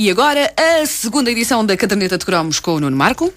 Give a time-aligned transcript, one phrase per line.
[0.00, 3.30] E agora a segunda edição da Caderneta de Cromos com o Nuno Marco.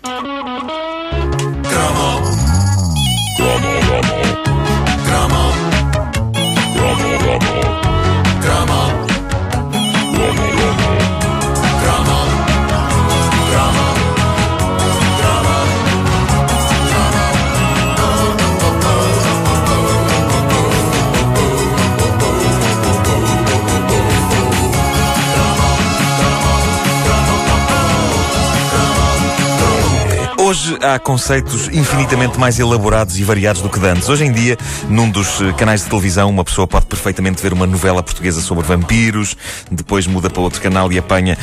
[30.43, 34.09] Hoje há conceitos infinitamente mais elaborados e variados do que dantes.
[34.09, 34.57] Hoje em dia,
[34.89, 38.65] num dos eh, canais de televisão, uma pessoa pode perfeitamente ver uma novela portuguesa sobre
[38.65, 39.37] vampiros,
[39.71, 41.37] depois muda para outro canal e apanha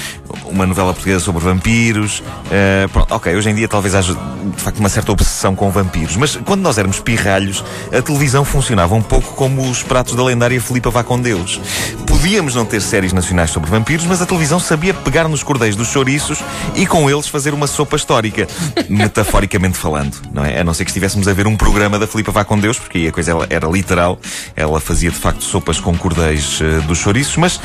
[0.44, 2.18] uma novela portuguesa sobre vampiros.
[2.18, 6.16] Uh, pronto, ok, hoje em dia talvez haja de facto uma certa obsessão com vampiros,
[6.16, 10.60] mas quando nós éramos pirralhos, a televisão funcionava um pouco como os pratos da lendária
[10.60, 11.58] Filipa Vá com Deus.
[12.06, 15.88] Podíamos não ter séries nacionais sobre vampiros, mas a televisão sabia pegar nos cordéis dos
[15.88, 16.40] chouriços
[16.74, 18.46] e com eles fazer uma sopa histórica
[18.90, 20.60] metaforicamente falando, não é?
[20.60, 22.98] A não ser que estivéssemos a ver um programa da Filipa Vá com Deus, porque
[22.98, 24.18] aí a coisa era literal.
[24.56, 27.60] Ela fazia de facto sopas com cordéis uh, dos chouriços, mas uh,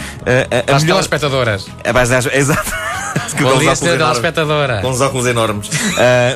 [0.68, 1.00] a, a melhor...
[1.00, 1.68] espectadoras.
[1.84, 2.26] A base das...
[2.34, 2.72] Exato.
[3.42, 4.82] Bom dia, senhora espectadora.
[4.82, 5.68] Com os óculos enormes.
[5.68, 5.72] uh,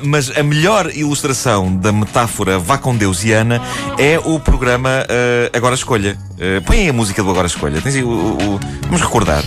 [0.04, 3.62] mas a melhor ilustração da metáfora Vá com Deus e Ana
[3.98, 6.18] é o programa uh, Agora Escolha.
[6.34, 7.82] Uh, põe aí a música do Agora Escolha.
[7.82, 8.60] Tens aí o, o, o...
[8.84, 9.44] Vamos recordar.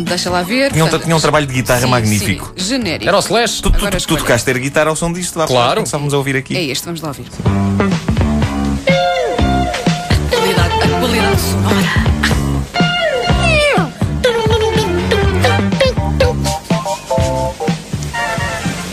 [0.00, 0.72] deixa lá ver.
[0.72, 2.52] Tinha um, tinha um trabalho de guitarra sim, magnífico.
[2.56, 2.64] Sim.
[2.64, 3.08] Genérico.
[3.08, 3.62] Era o Slash.
[3.62, 5.38] Tu, tu, tu, tu tocaste ter guitarra ao som disto.
[5.38, 5.76] Lá claro.
[5.76, 6.56] Começávamos a ouvir aqui.
[6.56, 7.26] É este, vamos lá ouvir.
[10.26, 12.15] A qualidade, a qualidade sonora.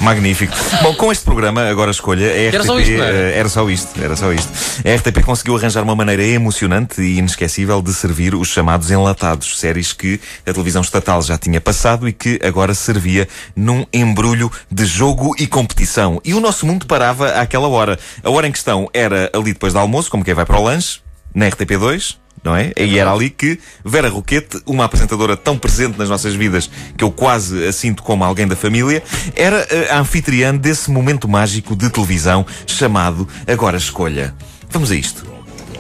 [0.04, 0.54] Magnífico.
[0.82, 2.54] Bom, com este programa, agora escolha, a RTP.
[2.54, 3.32] Era só isto, era?
[3.32, 4.52] era só isto, era só isto.
[4.86, 9.94] A RTP conseguiu arranjar uma maneira emocionante e inesquecível de servir os chamados enlatados, séries
[9.94, 15.34] que a televisão estatal já tinha passado e que agora servia num embrulho de jogo
[15.40, 16.20] e competição.
[16.26, 17.98] E o nosso mundo parava àquela hora.
[18.22, 21.00] A hora em questão era ali depois do almoço, como quem vai para o lanche,
[21.34, 22.72] na RTP2, não é?
[22.78, 27.12] E era ali que Vera Roquete, uma apresentadora tão presente nas nossas vidas que eu
[27.12, 29.02] quase a sinto como alguém da família,
[29.36, 34.34] era a anfitriã desse momento mágico de televisão chamado Agora Escolha.
[34.70, 35.26] Vamos a isto.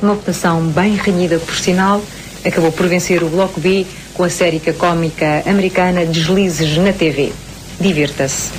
[0.01, 2.01] Uma votação bem renhida, por sinal,
[2.45, 7.31] acabou por vencer o Bloco B com a série cómica americana Deslizes na TV.
[7.83, 8.49] Divirta-se.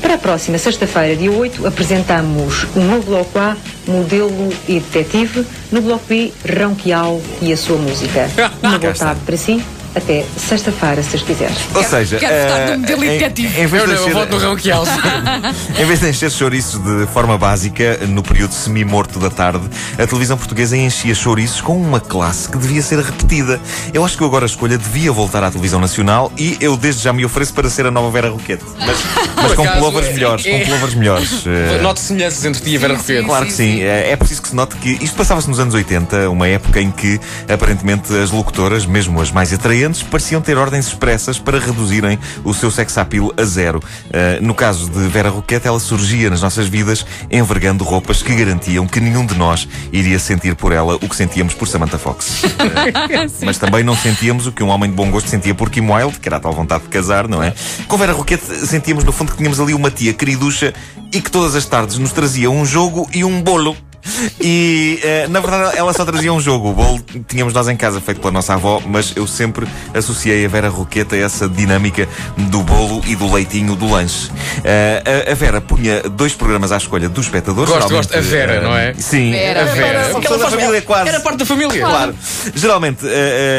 [0.00, 6.04] Para a próxima sexta-feira, dia 8, apresentamos novo Bloco A, Modelo e Detetive, no Bloco
[6.08, 8.30] B, Ronquial e a sua música.
[8.62, 9.60] Uma boa tarde para si
[9.94, 11.56] até sexta-feira, se as quiseres.
[11.74, 14.38] Ou seja, quero uh, no modelo em, em vez eu de não, encher, eu voto
[14.38, 14.50] no
[15.82, 19.68] em vez de encher chouriços de forma básica, no período semi-morto da tarde,
[19.98, 23.60] a televisão portuguesa enchia chouriços com uma classe que devia ser repetida.
[23.92, 27.02] Eu acho que eu agora a escolha devia voltar à televisão nacional e eu desde
[27.02, 28.64] já me ofereço para ser a nova Vera Roquete.
[28.78, 28.98] Mas,
[29.36, 31.46] mas com plovers é, melhores, é, com plovers melhores.
[31.46, 33.24] Uh, Note semelhanças entre ti e Vera Roquete.
[33.24, 33.80] Claro que sim.
[33.80, 36.90] É, é preciso que se note que isto passava-se nos anos 80, uma época em
[36.90, 37.20] que
[37.52, 39.79] aparentemente as locutoras, mesmo as mais atraentes,
[40.10, 43.78] pareciam ter ordens expressas para reduzirem o seu sex appeal a zero.
[43.78, 48.86] Uh, no caso de Vera Roquette, ela surgia nas nossas vidas envergando roupas que garantiam
[48.86, 52.44] que nenhum de nós iria sentir por ela o que sentíamos por Samantha Fox.
[52.44, 52.48] Uh,
[53.44, 56.18] mas também não sentíamos o que um homem de bom gosto sentia por Kim Wilde,
[56.18, 57.54] que era a tal vontade de casar, não é?
[57.88, 60.74] Com Vera Roquette sentíamos no fundo que tínhamos ali uma tia queriducha
[61.12, 63.76] e que todas as tardes nos trazia um jogo e um bolo.
[64.40, 66.70] E uh, na verdade ela só trazia um jogo.
[66.70, 70.48] O bolo tínhamos nós em casa, feito pela nossa avó, mas eu sempre associei a
[70.48, 74.28] Vera Roqueta a essa dinâmica do bolo e do leitinho do lanche.
[74.28, 77.70] Uh, a, a, Vera punha dois programas à escolha dos espectadores.
[77.70, 78.16] Gosto, gosto.
[78.16, 78.94] A Vera, uh, não é?
[78.94, 79.62] Sim, Vera.
[79.62, 80.08] a Vera.
[80.10, 81.08] Porque ela faz família quase.
[81.08, 81.80] Era parte da família.
[81.80, 82.14] Claro.
[82.54, 83.06] Geralmente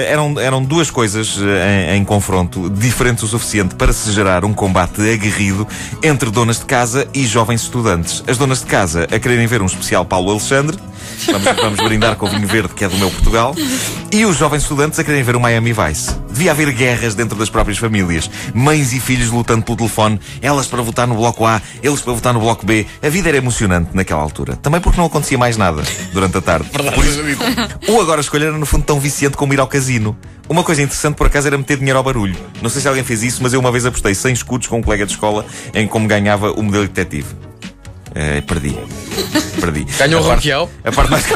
[0.07, 5.01] eram, eram duas coisas em, em confronto diferentes o suficiente para se gerar um combate
[5.01, 5.67] aguerrido
[6.03, 8.23] entre donas de casa e jovens estudantes.
[8.27, 10.77] As donas de casa a quererem ver um especial Paulo Alexandre.
[11.25, 13.55] Vamos, vamos brindar com o vinho verde, que é do meu Portugal.
[14.11, 16.15] E os jovens estudantes a querem ver o Miami Vice.
[16.29, 18.29] Devia haver guerras dentro das próprias famílias.
[18.53, 20.19] Mães e filhos lutando pelo telefone.
[20.41, 22.85] Elas para votar no Bloco A, eles para votar no Bloco B.
[23.01, 24.55] A vida era emocionante naquela altura.
[24.55, 26.69] Também porque não acontecia mais nada durante a tarde.
[26.69, 27.21] Por isso,
[27.87, 30.17] o agora escolher era no fundo tão viciante como ir ao casino.
[30.49, 32.35] Uma coisa interessante por acaso era meter dinheiro ao barulho.
[32.61, 34.81] Não sei se alguém fez isso, mas eu uma vez apostei 100 escudos com um
[34.81, 37.50] colega de escola em como ganhava o modelo detetive.
[38.11, 38.75] Uh, perdi.
[39.61, 39.85] Perdi.
[39.97, 40.69] Ganhou o Ronquial?
[40.83, 41.25] A parte mais.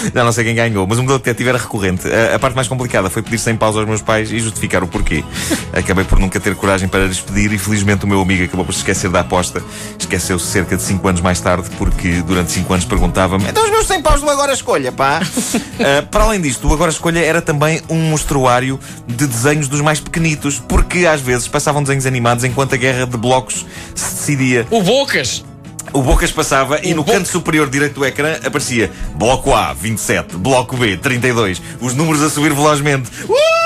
[0.14, 2.08] Já não sei quem ganhou, mas o modelo detetive era recorrente.
[2.08, 4.88] A, a, parte mais complicada foi pedir sem pausa aos meus pais e justificar o
[4.88, 5.24] porquê.
[5.72, 8.78] Acabei por nunca ter coragem para despedir e felizmente o meu amigo acabou por se
[8.78, 9.62] esquecer da aposta.
[9.98, 13.86] Esqueceu-se cerca de 5 anos mais tarde, porque durante 5 anos perguntava-me: então os meus
[13.86, 15.20] 100 paus do Agora Escolha, pá.
[15.20, 20.00] uh, para além disto, o Agora Escolha era também um mostruário de desenhos dos mais
[20.00, 24.66] pequenitos, porque às vezes passavam desenhos animados enquanto a guerra de blocos se decidia.
[24.70, 25.49] O Bocas!
[25.92, 27.12] O Bocas passava o e no Bo...
[27.12, 31.60] canto superior direito do ecrã aparecia Bloco A, 27, Bloco B, 32.
[31.80, 33.10] Os números a subir velozmente.
[33.28, 33.60] Uh!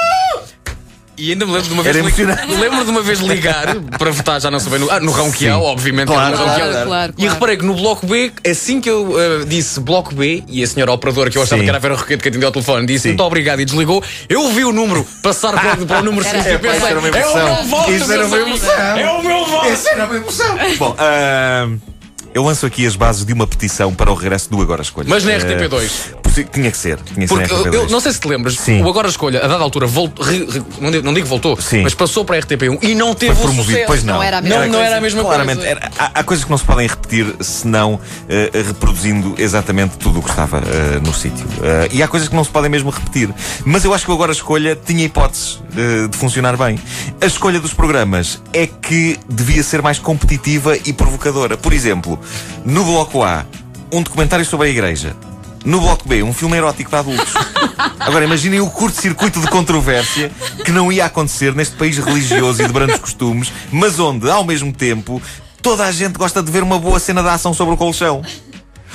[1.17, 4.51] E ainda me lembro de uma vez, lembro de uma vez ligar para votar, já
[4.51, 6.09] não sei bem, no, ah, no Ronquial, obviamente.
[6.09, 9.79] Claro, claro, claro, claro, E reparei que no bloco B, assim que eu uh, disse
[9.79, 11.65] bloco B, e a senhora operadora que eu achava Sim.
[11.65, 13.09] que era a Vera Roquete que atendeu ao telefone disse Sim.
[13.11, 16.59] muito obrigado e desligou, eu vi o número passar para, para o número 5 e
[16.59, 17.93] pensei, é o meu voto!
[17.93, 18.99] Isso era uma emoção!
[18.99, 19.73] É o meu voto!
[19.73, 20.59] Isso era uma emoção!
[20.79, 21.94] Bom, uh...
[22.35, 25.09] Eu lanço aqui as bases de uma petição para o regresso do Agora Escolha.
[25.09, 26.24] Mas na RTP2.
[26.39, 26.99] Uh, tinha que ser.
[27.01, 28.83] Tinha que Porque ser eu, não sei se te lembras, Sim.
[28.83, 31.83] o Agora Escolha, a dada altura, voltou, re, re, não, digo voltou, Sim.
[31.83, 33.71] mas passou para a RTP1 e não teve Foi promovido.
[33.73, 33.87] Sucesso.
[33.87, 34.15] Pois não.
[34.15, 34.79] Não era a mesma não, coisa.
[34.79, 35.71] Não era a mesma Claramente, coisa.
[35.71, 40.23] Era, há, há, coisas que não se podem repetir senão uh, reproduzindo exatamente tudo o
[40.23, 41.47] que estava uh, no sítio.
[41.47, 43.33] Uh, e há coisas que não se podem mesmo repetir.
[43.65, 45.63] Mas eu acho que o Agora Escolha tinha hipóteses
[46.11, 46.79] de funcionar bem.
[47.21, 51.57] A escolha dos programas é que devia ser mais competitiva e provocadora.
[51.57, 52.19] Por exemplo,
[52.65, 53.45] no Bloco A,
[53.93, 55.17] um documentário sobre a igreja.
[55.65, 57.35] No Bloco B, um filme erótico de adultos.
[57.99, 60.31] Agora, imaginem o curto-circuito de controvérsia
[60.65, 64.73] que não ia acontecer neste país religioso e de brandos costumes, mas onde, ao mesmo
[64.73, 65.23] tempo,
[65.63, 68.23] toda a gente gosta de ver uma boa cena de ação sobre o colchão.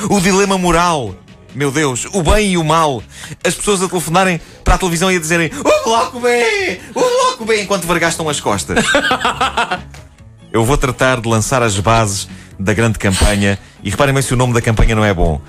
[0.09, 1.15] O dilema moral.
[1.55, 3.01] Meu Deus, o bem e o mal.
[3.43, 6.79] As pessoas a telefonarem para a televisão e a dizerem O Bloco B!
[6.93, 7.63] O Bloco B!
[7.63, 8.85] Enquanto vergastam as costas.
[10.53, 12.27] Eu vou tratar de lançar as bases
[12.59, 13.57] da grande campanha.
[13.83, 15.39] E reparem bem se o nome da campanha não é bom.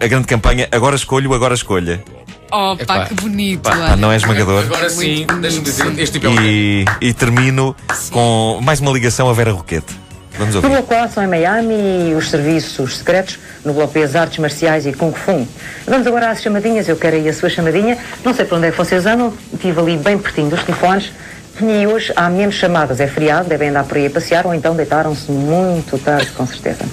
[0.00, 2.02] A grande campanha Agora Escolho, Agora Escolha.
[2.50, 3.62] Oh, pá, que bonito.
[3.62, 4.64] Pá, pá, não é esmagador.
[4.64, 8.12] Agora sim, deixa-me dizer, este tipo é e, e termino sim.
[8.12, 10.04] com mais uma ligação a Vera Roquete.
[10.38, 10.68] Vamos ouvir.
[10.68, 14.38] No bloco A são em Miami e os serviços secretos, no bloco B as artes
[14.38, 15.46] marciais e Kung Fu.
[15.86, 17.98] Vamos agora às chamadinhas, eu quero aí a sua chamadinha.
[18.24, 21.12] Não sei para onde é que vocês andam, estive ali bem pertinho dos telefones.
[21.60, 24.74] E hoje há menos chamadas, é feriado, devem andar por aí a passear ou então
[24.74, 26.84] deitaram-se muito tarde, com certeza.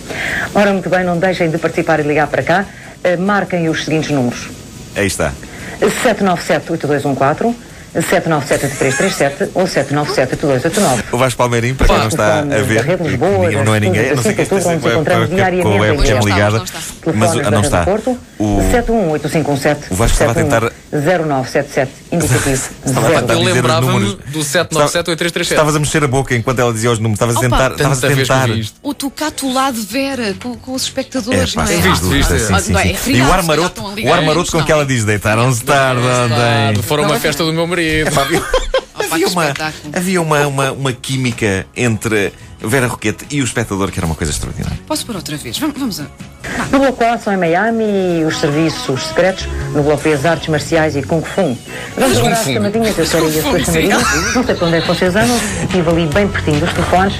[0.53, 2.65] Ora, muito bem, não deixem de participar e ligar para cá.
[3.03, 4.49] Uh, marquem os seguintes números.
[4.95, 5.31] Aí está.
[5.81, 7.55] 797-8214,
[7.95, 11.03] 797-8337 ou 797-8289.
[11.11, 14.33] O Vasco Palmeirinho, para quem não está a ver, Lisboa, não é ninguém, não sei
[14.33, 14.79] quem esteja
[15.61, 16.63] com a webcam ligada,
[17.13, 17.85] mas não está.
[18.39, 22.69] O 718517 o Vasco estava a tentar 0977 indicativo
[23.29, 27.37] Eu lembrava-me do 797 Estavas a mexer a boca enquanto ela dizia os números, estavas
[27.37, 28.49] a tentar, estavas a tentar.
[28.81, 32.95] O tocato lá de Vera com, os espectadores, é, não é?
[33.07, 36.81] E o ar maroto, o ar maroto com que ela diz deitaram-se tarde ontem.
[36.83, 37.80] Foram uma festa do meu marido.
[39.11, 39.53] havia uma,
[39.93, 44.31] havia uma, uma, uma química entre Vera Roquete e o espectador que era uma coisa
[44.31, 44.79] extraordinária.
[44.87, 45.57] Posso por outra vez?
[45.57, 46.05] Vamos, vamos a.
[46.71, 50.47] No bloco A são em Miami e os serviços secretos, no bloco B as artes
[50.47, 51.57] marciais e Kung Fu.
[51.97, 53.33] Vamos agora às chamadinhas, eu as suas
[53.65, 54.35] chamadinhas.
[54.35, 57.15] Não sei para onde é que vocês andam, estive ali bem pertinho dos telefones.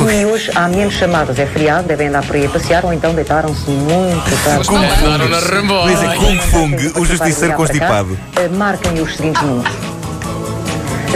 [0.00, 3.12] E hoje há menos chamadas, é feriado, devem andar por aí a passear ou então
[3.12, 4.66] deitaram-se muito tarde.
[4.66, 5.88] Kung Fu.
[5.88, 8.18] Dizem Kung Fu, o justiceiro constipado.
[8.36, 9.89] Eh, marquem os seguintes números.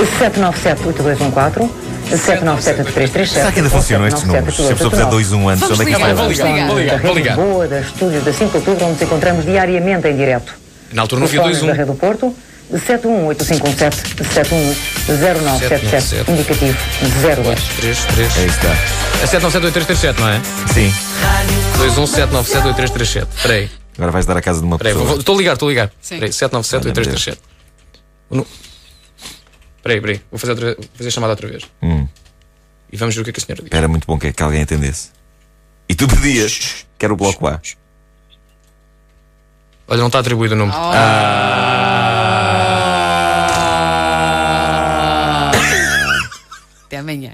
[0.03, 1.71] 797-8214
[2.05, 4.57] 797-8337 Será que ainda funcionam estes números?
[4.57, 6.15] Se a pessoa puser 2 1 antes, onde é que vai?
[6.15, 7.37] Vou ligar, vou ligar, vou ligar.
[7.37, 10.55] Boa, da estúdios da 5 de outubro, onde nos encontramos diariamente em direto.
[10.93, 12.35] Na altura não havia 2 1 da Rede do Porto,
[12.71, 16.79] 71817 71977 indicativo
[17.43, 17.61] 02.
[17.81, 18.39] 3, 3.
[18.39, 18.69] Aí está.
[19.23, 20.41] É 797-8337, não é?
[20.73, 20.93] Sim.
[21.79, 23.27] 21797-8337.
[23.37, 23.71] Espera aí.
[23.97, 25.19] Agora vais dar a casa de uma pessoa.
[25.19, 25.91] Estou a ligar, estou a ligar.
[26.03, 27.39] Espera aí, 797-8337.
[29.85, 30.23] Espera aí, espera aí.
[30.31, 31.65] Vou fazer, outra, vou fazer a chamada outra vez.
[31.83, 32.09] Hum.
[32.91, 33.71] E vamos ver o que, é que a senhora diz.
[33.71, 35.11] Era muito bom que, que alguém atendesse.
[35.87, 37.61] E tu pedias que era o bloco A.
[39.87, 40.75] Olha, não está atribuído o número.
[40.75, 40.81] Oh.
[40.81, 41.11] Ah.
[46.87, 47.33] Até amanhã.